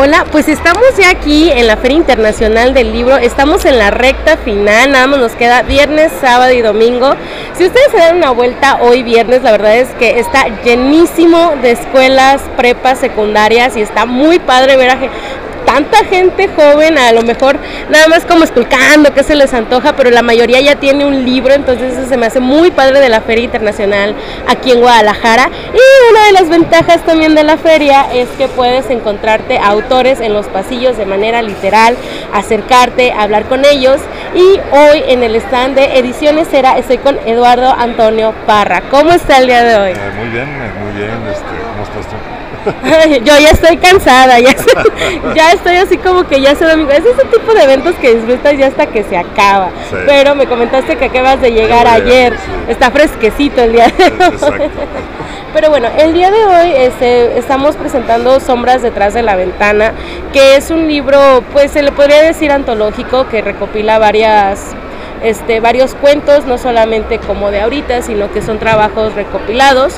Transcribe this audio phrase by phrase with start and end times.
[0.00, 4.36] Hola, pues estamos ya aquí en la Feria Internacional del Libro, estamos en la recta
[4.36, 7.16] final, nada más nos queda viernes, sábado y domingo.
[7.54, 11.72] Si ustedes se dan una vuelta hoy viernes, la verdad es que está llenísimo de
[11.72, 14.98] escuelas, prepas, secundarias y está muy padre ver a
[15.68, 17.58] tanta gente joven, a lo mejor
[17.90, 21.52] nada más como esculcando que se les antoja, pero la mayoría ya tiene un libro,
[21.52, 24.14] entonces eso se me hace muy padre de la Feria Internacional
[24.48, 25.50] aquí en Guadalajara.
[25.74, 30.32] Y una de las ventajas también de la feria es que puedes encontrarte autores en
[30.32, 31.98] los pasillos de manera literal,
[32.32, 34.00] acercarte, hablar con ellos.
[34.34, 38.84] Y hoy en el stand de Ediciones Era estoy con Eduardo Antonio Parra.
[38.90, 39.90] ¿Cómo está el día de hoy?
[39.90, 41.10] Eh, muy bien, eh, muy bien.
[41.30, 41.67] Este,
[43.24, 44.54] Yo ya estoy cansada, ya,
[45.34, 46.90] ya estoy así como que ya se domingo.
[46.90, 49.70] Es ese tipo de eventos que disfrutas ya hasta que se acaba.
[50.06, 52.34] Pero me comentaste que acabas de llegar ayer.
[52.68, 54.04] Está fresquecito el día de
[54.44, 54.70] hoy.
[55.54, 59.92] Pero bueno, el día de hoy este, estamos presentando Sombras detrás de la ventana,
[60.32, 64.74] que es un libro, pues se le podría decir antológico, que recopila varias
[65.22, 69.94] este, varios cuentos, no solamente como de ahorita, sino que son trabajos recopilados.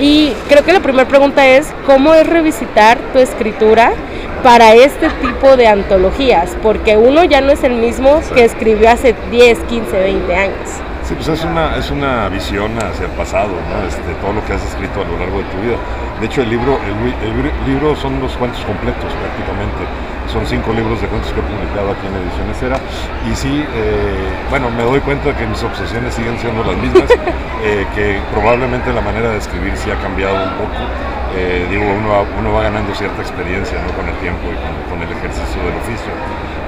[0.00, 3.92] Y creo que la primera pregunta es, ¿cómo es revisitar tu escritura
[4.42, 6.56] para este tipo de antologías?
[6.62, 10.70] Porque uno ya no es el mismo que escribió hace 10, 15, 20 años.
[11.04, 13.86] Sí, pues es una, es una visión hacia el pasado, ¿no?
[13.86, 15.76] este, todo lo que has escrito a lo largo de tu vida.
[16.18, 19.84] De hecho, el libro, el libro son los cuentos completos prácticamente
[20.30, 22.78] son cinco libros de cuentos que he publicado aquí en Ediciones Era.
[23.30, 27.10] Y sí, eh, bueno, me doy cuenta que mis obsesiones siguen siendo las mismas,
[27.64, 30.80] eh, que probablemente la manera de escribir sí ha cambiado un poco.
[31.36, 33.92] Eh, digo, uno, uno, va ganando cierta experiencia ¿no?
[33.94, 34.56] con el tiempo y
[34.90, 36.12] con, el ejercicio del oficio.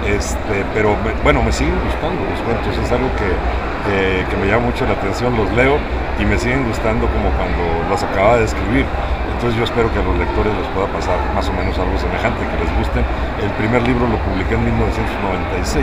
[0.07, 4.87] Este, pero bueno, me siguen gustando los cuentos, es algo que, que me llama mucho
[4.87, 5.79] la atención, los leo
[6.19, 8.87] y me siguen gustando como cuando los acababa de escribir.
[9.43, 12.47] Entonces yo espero que a los lectores les pueda pasar más o menos algo semejante,
[12.47, 13.03] que les guste.
[13.43, 15.83] El primer libro lo publiqué en 1996,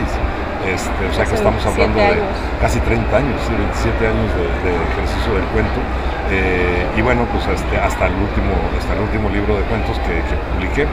[0.64, 2.24] este, o sea que estamos hablando de
[2.56, 4.32] casi 30 años, 27 años
[4.64, 5.76] de, ejercicio del cuento.
[6.30, 10.22] Eh, y bueno, pues este, hasta, el último, hasta el último libro de cuentos que,
[10.54, 10.86] publiqué.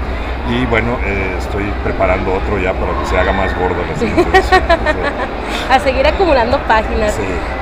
[0.50, 4.42] Y bueno, eh, estoy preparando otro ya para que se haga más gordo la siguiente
[5.70, 7.18] A seguir acumulando páginas.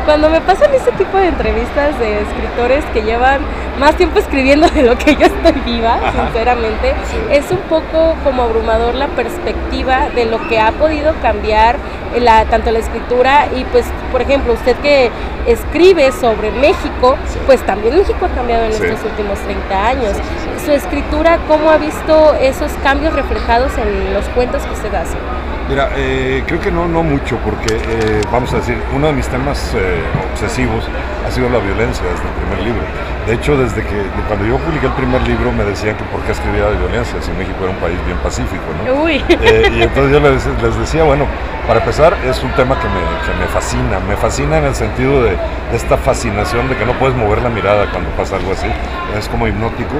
[0.06, 3.42] Cuando me pasan este tipo de entrevistas de escritores que llevan
[3.80, 6.94] más tiempo escribiendo de lo que yo estoy viva, sinceramente,
[7.32, 11.78] es un poco como abrumador la perspectiva de lo que ha podido cambiar
[12.20, 15.10] la, tanto la escritura y pues, por ejemplo, usted que
[15.48, 20.14] escribe sobre México, pues también México ha cambiado en estos últimos 30 años.
[20.64, 25.18] Su escritura, ¿cómo ha visto esos cambios reflejados en los cuentos que usted hace?
[25.68, 29.28] Mira, eh, creo que no, no mucho, porque eh, vamos a decir, uno de mis
[29.28, 30.00] temas eh,
[30.32, 30.86] obsesivos
[31.26, 32.84] ha sido la violencia desde el primer libro.
[33.28, 33.98] De hecho, desde que
[34.28, 37.32] cuando yo publiqué el primer libro me decían que por qué escribía de violencia, si
[37.32, 39.04] México era un país bien pacífico, ¿no?
[39.04, 39.24] Uy.
[39.74, 41.26] y entonces yo les, les, decía, bueno,
[41.68, 45.24] para empezar, es un tema que me, que me fascina, me fascina en el sentido
[45.24, 45.36] de,
[45.74, 48.68] esta fascinación de que no puedes mover la mirada cuando pasa algo así,
[49.18, 49.96] es como hipnótico,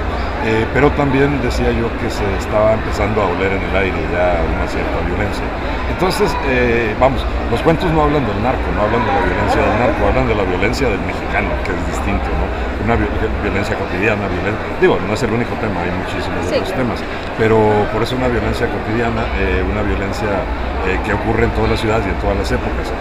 [0.74, 4.68] pero también decía yo que se estaba empezando a oler en el aire ya una
[4.68, 5.44] cierta violencia.
[5.90, 9.80] Entonces, eh, vamos, los cuentos no hablan del narco, no hablan de la violencia del
[9.80, 12.75] narco, hablan de la violencia del mexicano, que es distinto, ¿no?
[12.86, 17.02] Una violencia cotidiana, violencia, digo, no es el único tema, hay muchísimos otros temas,
[17.36, 17.58] pero
[17.92, 20.46] por eso una violencia cotidiana, eh, una violencia
[20.86, 22.94] eh, que ocurre en todas las ciudades y en todas las épocas.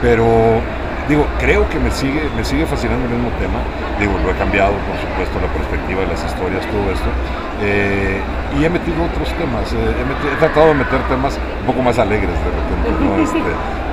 [0.00, 0.62] pero
[1.08, 3.58] digo, creo que me sigue, me sigue fascinando el mismo tema.
[3.98, 7.10] Digo, lo he cambiado, por supuesto, la perspectiva de las historias, todo esto.
[8.52, 9.72] Eh, y he metido otros temas.
[9.72, 12.70] Eh, he, tratado de meter temas un poco más alegres de repente.
[13.20, 13.38] Este,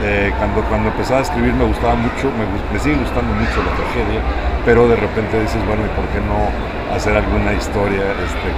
[0.03, 3.73] eh, cuando, cuando empezaba a escribir me gustaba mucho, me, me sigue gustando mucho la
[3.75, 4.21] tragedia,
[4.63, 6.47] pero de repente dices, bueno, ¿y por qué no
[6.93, 8.49] hacer alguna historia este,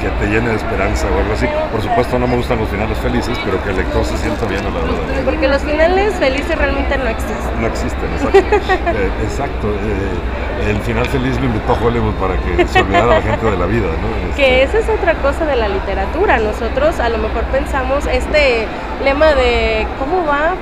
[0.00, 1.46] que, te llene de esperanza o algo así.
[1.70, 4.60] Por supuesto no me gustan los finales felices, pero que el lector se sienta bien
[4.60, 5.24] a la verdad.
[5.24, 7.60] Porque los finales felices realmente no existen.
[7.60, 8.38] No existen, exacto.
[8.96, 9.68] Eh, exacto.
[10.64, 13.86] El final feliz lo invitó Hollywood para que se olvidara la gente de la vida.
[13.86, 14.36] ¿no?
[14.36, 16.38] Que este, esa es otra cosa de la literatura.
[16.38, 18.66] Nosotros a lo mejor pensamos este
[19.04, 20.54] lema de cómo va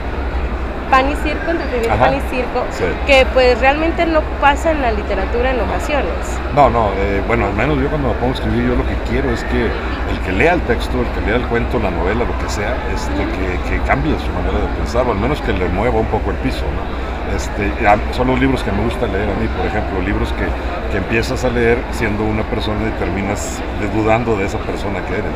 [0.95, 2.63] pan y circo, entre pan y circo,
[3.05, 6.15] que pues realmente no pasa en la literatura en ocasiones.
[6.55, 8.95] No, no, eh, bueno, al menos yo cuando me pongo a escribir, yo lo que
[9.11, 12.25] quiero es que el que lea el texto, el que lea el cuento, la novela,
[12.25, 13.27] lo que sea, este,
[13.69, 16.37] que, cambie su manera de pensar, o al menos que le mueva un poco el
[16.37, 17.37] piso, ¿no?
[17.37, 17.73] Este,
[18.13, 20.47] son los libros que me gusta leer a mí, por ejemplo, libros que,
[20.93, 23.61] que empiezas a leer siendo una persona y terminas
[23.93, 25.33] dudando de esa persona que eres.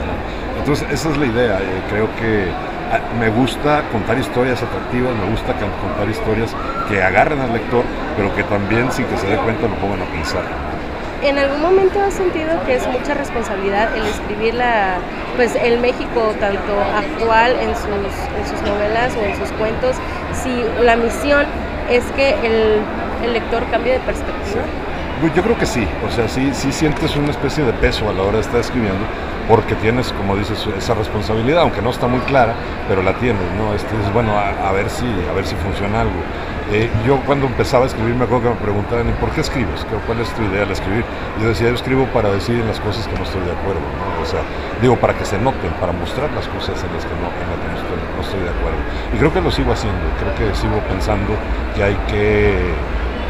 [0.57, 1.59] Entonces, esa es la idea.
[1.59, 2.47] Eh, creo que
[3.19, 5.53] me gusta contar historias atractivas, me gusta
[5.83, 6.55] contar historias
[6.89, 7.85] que agarren al lector,
[8.17, 10.43] pero que también sin que se dé cuenta lo pongan a pensar.
[11.23, 14.99] ¿En algún momento has sentido que es mucha responsabilidad el escribir la,
[15.37, 19.97] pues el México tanto actual en sus, en sus novelas o en sus cuentos,
[20.33, 21.45] si la misión
[21.91, 22.81] es que el,
[23.25, 24.63] el lector cambie de perspectiva.
[25.21, 28.13] Pues Yo creo que sí, o sea, sí, sí sientes una especie de peso a
[28.13, 29.05] la hora de estar escribiendo,
[29.49, 32.55] porque tienes, como dices, esa responsabilidad, aunque no está muy clara,
[32.89, 33.75] pero la tienes, ¿no?
[33.75, 36.21] Este, es bueno, a, a ver si, a ver si funciona algo.
[36.71, 39.87] Eh, yo cuando empezaba a escribir me acuerdo que me preguntaban, ¿y por qué escribes?
[39.89, 41.03] ¿Qué- ¿Cuál es tu idea al escribir?
[41.41, 44.21] Yo decía, yo escribo para decir las cosas que no estoy de acuerdo, ¿no?
[44.23, 44.41] O sea,
[44.83, 47.59] digo, para que se noten, para mostrar las cosas en las que no, en las
[47.65, 48.81] que no estoy, no estoy de acuerdo.
[49.15, 51.33] Y creo que lo sigo haciendo, creo que sigo pensando
[51.75, 52.53] que hay que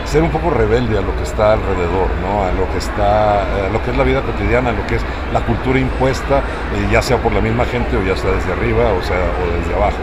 [0.08, 2.42] ser un poco rebelde a lo que está alrededor, ¿no?
[2.44, 5.02] a lo que está, a lo que es la vida cotidiana, a lo que es
[5.32, 8.84] la cultura impuesta, eh, ya sea por la misma gente o ya sea desde arriba
[8.98, 9.98] o sea o desde abajo.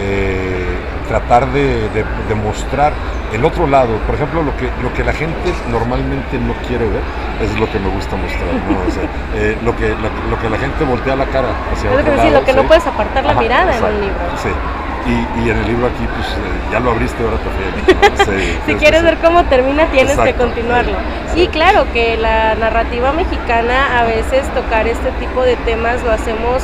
[0.00, 0.64] Eh,
[1.08, 2.92] tratar de, de- de mostrar
[3.32, 7.02] el otro lado, por ejemplo, lo que, lo que la gente normalmente no quiere ver,
[7.42, 8.78] es lo que me gusta mostrar, ¿no?
[8.86, 9.02] O sea,
[9.34, 12.30] eh, lo, que, lo, lo que la gente voltea la cara hacia Es otro decir,
[12.30, 14.24] lado, lo que no puedes apartar la Ajá, mirada en un libro.
[14.42, 14.48] Sí.
[15.08, 17.94] Y, y en el libro aquí, pues eh, ya lo abriste, ahora te fui.
[18.38, 20.92] Sí, Si quieres ver cómo termina, tienes que continuarlo.
[21.32, 21.48] sí, Y sí.
[21.48, 26.62] claro que la narrativa mexicana, a veces tocar este tipo de temas lo hacemos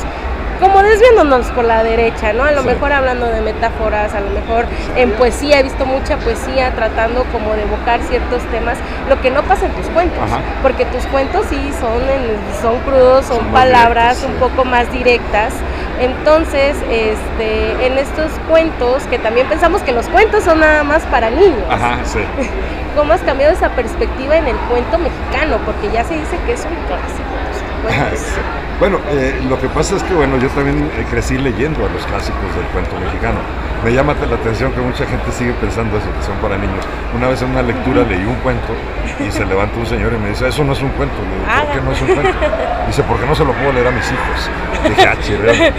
[0.59, 2.43] como desviándonos por la derecha, ¿no?
[2.43, 2.67] A lo Sí.
[2.67, 4.65] mejor hablando de metáforas, a lo mejor
[4.95, 8.77] en poesía, he visto mucha poesía tratando como de evocar ciertos temas,
[9.09, 10.39] lo que no pasa en tus cuentos, Ajá.
[10.61, 15.53] porque tus cuentos sí son, en- son crudos, son, palabras directos, un poco más directas.
[15.99, 21.29] Entonces, este, en estos cuentos, que también pensamos que los cuentos son nada más para
[21.29, 22.19] niños, Ajá, sí.
[22.97, 25.57] ¿Cómo has cambiado esa perspectiva en el cuento mexicano?
[25.65, 27.35] Porque ya se dice que es un clásico.
[27.83, 28.19] los cuentos.
[28.19, 28.41] Sí.
[28.79, 32.05] Bueno, eh, lo que pasa es que bueno, yo también eh, crecí leyendo a los
[32.05, 33.39] clásicos del cuento mexicano.
[33.83, 36.83] Me llama la atención que mucha gente sigue pensando eso, que son para niños.
[37.15, 38.73] Una vez en una lectura leí un cuento
[39.25, 41.15] y se levanta un señor y me dice, eso no es un cuento.
[41.21, 42.47] Le digo, ¿por qué no es un cuento?
[42.87, 44.49] Dice, porque no se lo puedo leer a mis hijos.
[44.89, 45.15] Dije, ah.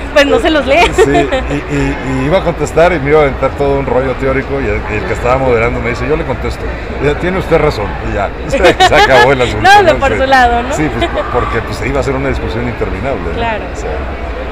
[0.15, 0.81] Pues no se los lee.
[0.95, 4.13] Sí, y, y- y iba a contestar y me iba a aventar todo un rollo
[4.15, 6.65] teórico y el, que estaba moderando me dice, yo le contesto,
[7.05, 9.69] "Ya, tiene usted razón, y ya, se, acabó el asunto.
[9.69, 10.75] No, de por su lado, ¿no?
[10.75, 13.31] Sí, pues porque pues, iba a ser una discusión interminable.
[13.31, 13.37] ¿no?
[13.37, 13.65] Claro.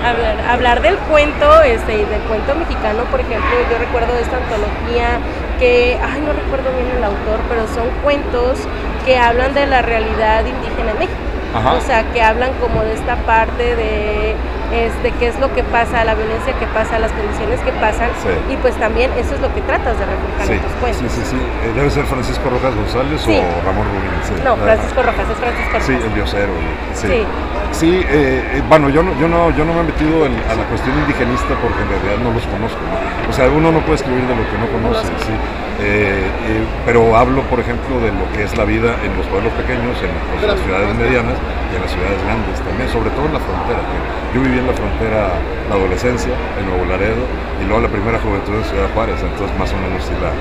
[0.05, 5.19] Hablar, hablar del cuento, este, y del cuento mexicano, por ejemplo, yo recuerdo esta antología
[5.59, 8.59] que, ay, no recuerdo bien el autor, pero son cuentos
[9.07, 11.19] que hablan de la realidad indígena en México.
[11.55, 11.75] Ajá.
[11.75, 14.35] O sea, que hablan como de esta parte de
[14.75, 18.11] este, qué es lo que pasa, la violencia que pasa, las condiciones que pasan.
[18.23, 18.29] Sí.
[18.53, 21.13] Y pues también eso es lo que tratas de reflejar Sí, en tus cuentos.
[21.13, 21.37] sí, sí, sí.
[21.65, 23.39] Eh, Debe ser Francisco Rojas González Sí.
[23.39, 24.45] o Ramón Rubín.
[24.45, 25.87] No, Francisco Rojas, es Francisco Rojas.
[25.87, 26.53] Sí, el diosero.
[26.95, 27.25] Sí,
[27.75, 27.91] Sí.
[28.07, 28.07] Eh,
[28.55, 30.95] eh, bueno, yo no, yo, no, yo no me he metido en- a la cuestión
[30.97, 32.79] indigenista porque en realidad no los conozco.
[32.79, 32.95] ¿no?
[33.29, 35.35] O sea, uno no puede escribir de lo que no conoce, sí.
[35.83, 39.51] Eh, eh, pero hablo, por ejemplo, de lo que es la vida en los pueblos
[39.59, 43.35] pequeños, en pues, las ciudades medianas y en las ciudades grandes también, sobre todo en
[43.35, 43.83] la frontera.
[44.33, 45.29] Yo viví en la frontera
[45.69, 47.25] la adolescencia, en Nuevo Laredo,
[47.61, 50.33] y luego la primera juventud en Ciudad Juárez, entonces más o menos sí la,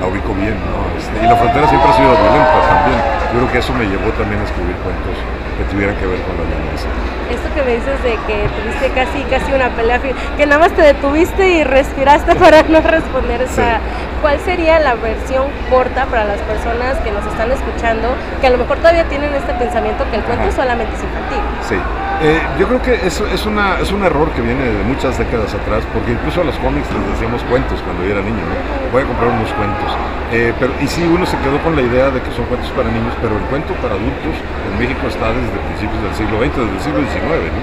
[0.00, 0.56] la ubico bien.
[0.56, 0.80] ¿no?
[0.96, 3.00] Este, y la frontera siempre ha sido violenta también.
[3.32, 5.16] Yo creo que eso me llevó también a escribir cuentos
[5.60, 6.88] que tuvieran que ver con la violencia.
[7.28, 10.82] Esto que me dices de que tuviste casi casi una pelea, que nada más te
[10.82, 13.78] detuviste y respiraste para no responder esa.
[14.20, 18.08] ¿Cuál sería la versión corta para las personas que nos están escuchando,
[18.40, 20.56] que a lo mejor todavía tienen este pensamiento que el cuento Ajá.
[20.56, 21.40] solamente es infantil?
[21.66, 21.76] Sí,
[22.20, 25.54] Eh, yo creo que es, es, una, es un error que viene de muchas décadas
[25.56, 28.92] atrás, porque incluso a los cómics les decíamos cuentos cuando yo era niño, ¿no?
[28.92, 29.88] Voy a comprar unos cuentos.
[30.28, 30.52] Eh,
[30.84, 33.40] y sí, uno se quedó con la idea de que son cuentos para niños, pero
[33.40, 37.00] el cuento para adultos en México está desde principios del siglo XX, desde el siglo
[37.08, 37.62] XIX, ¿no?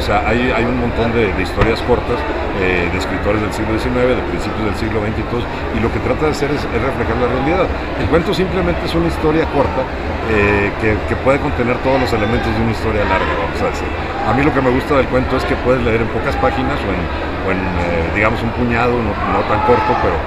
[0.00, 2.16] sea, hay, hay un montón de, historias cortas
[2.64, 5.44] eh, de escritores del siglo XIX, de principios del siglo XX y todos,
[5.76, 7.68] y lo que trata de hacer es, reflejar la realidad.
[8.00, 9.84] El cuento simplemente es una historia corta
[10.80, 13.97] que puede contener todos los elementos de una historia larga, vamos a decir.
[14.28, 16.76] A mí lo que me gusta del cuento es que puedes leer en pocas páginas
[16.84, 20.20] o en, eh, digamos, un puñado, no, tan corto, pero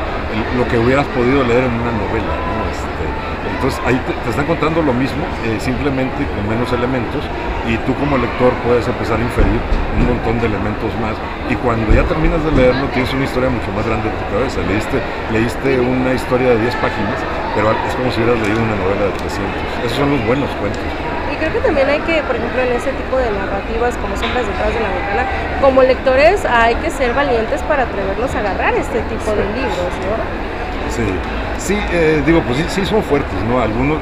[0.58, 2.65] lo que hubieras podido leer en una novela, ¿no?
[2.65, 3.05] Este,
[3.53, 7.22] entonces ahí te, te están contando lo mismo, eh, simplemente con menos elementos,
[7.70, 9.62] y tú como lector puedes empezar a inferir
[9.93, 11.13] un montón de elementos más,
[11.46, 14.65] y cuando ya terminas de leerlo tienes una historia mucho más grande en tu cabeza.
[14.65, 14.98] Leíste,
[15.29, 17.22] leíste una historia de 10 páginas,
[17.53, 19.86] pero es como si hubieras leído una novela de 300.
[19.86, 21.11] Esos son los buenos cuentos.
[21.41, 24.69] Creo que también hay que, por ejemplo, en ese tipo de narrativas como Sombras detrás
[24.69, 25.24] de la ventana,
[25.60, 30.13] como lectores hay que ser valientes para atrevernos a agarrar este tipo de libros, ¿no?
[30.93, 31.07] Sí,
[31.57, 33.60] sí, eh, digo, pues sí, sí son fuertes, ¿no?
[33.60, 33.98] Algunos,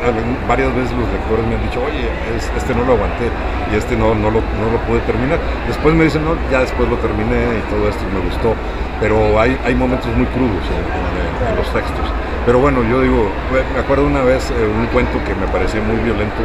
[0.50, 3.32] varias veces los lectores me han dicho, oye, es- este no lo aguanté
[3.72, 5.40] y este no, no, lo, no lo pude terminar.
[5.68, 8.52] Después me dicen, no, ya después lo terminé y todo esto me gustó,
[9.00, 12.04] pero hay, hay momentos muy crudos en, en- en los textos.
[12.46, 13.30] Pero bueno, yo digo,
[13.74, 16.42] me acuerdo una vez eh, un cuento que me parecía muy violento,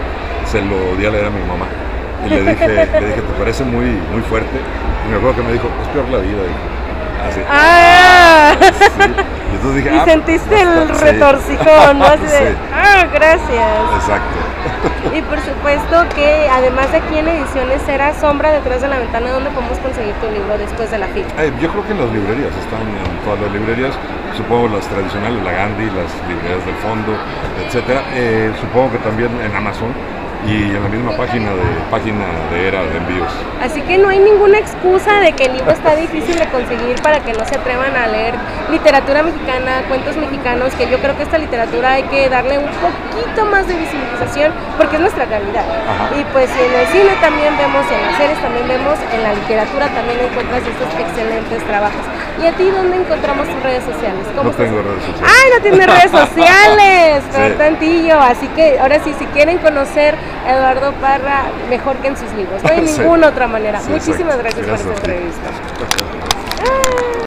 [0.47, 1.67] se lo di a leer a mi mamá.
[2.27, 4.59] Y le dije, le dije, ¿te parece muy, muy fuerte?
[5.07, 6.43] Y me acuerdo que me dijo, es peor la vida.
[7.29, 7.41] Así.
[7.49, 8.55] ¡Ah!
[8.61, 9.03] Sí.
[9.53, 11.05] Y entonces dije, Y ah, sentiste el sí.
[11.05, 12.05] retorcijón, ¿no?
[12.05, 12.57] Así de, Sí.
[12.75, 13.95] ¡ah, gracias!
[13.97, 14.44] Exacto.
[15.15, 19.31] Y por supuesto que además de aquí en Ediciones era Sombra detrás de la ventana,
[19.31, 21.27] donde podemos conseguir tu libro después de la fila.
[21.39, 23.95] Eh, yo creo que en las librerías, están en todas las librerías,
[24.37, 27.13] supongo las tradicionales, la Gandhi, las librerías del fondo,
[27.65, 28.03] etcétera.
[28.15, 29.93] Eh, supongo que también en Amazon
[30.47, 33.33] y en la misma página de página de era de envíos.
[33.63, 37.21] Así que no hay ninguna excusa de que el libro está difícil de conseguir para
[37.21, 38.35] que no se atrevan a leer
[38.71, 43.45] literatura mexicana, cuentos mexicanos, que yo creo que esta literatura hay que darle un poquito
[43.47, 45.65] más de visibilización porque es nuestra realidad.
[45.65, 46.11] Ajá.
[46.19, 49.89] Y pues en el cine también vemos, en las series también vemos, en la literatura
[49.89, 52.05] también encuentras estos excelentes trabajos.
[52.43, 54.27] ¿Y a ti dónde encontramos tus redes sociales?
[54.35, 54.57] No estás?
[54.57, 55.33] tengo redes sociales.
[55.43, 57.23] ¡Ay, no tiene redes sociales!
[57.31, 57.55] Sí.
[57.59, 58.21] Tantillo.
[58.21, 60.15] Así que ahora sí, si quieren conocer
[60.47, 62.63] a Eduardo Parra, mejor que en sus libros.
[62.63, 63.01] No hay Sí.
[63.01, 63.81] ninguna otra manera.
[63.81, 65.51] Sí, Muchísimas gracias, Gracias por esta entrevista.